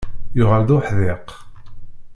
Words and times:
Yuɣal 0.37 0.63
d 0.67 0.69
uḥdiq. 0.75 1.27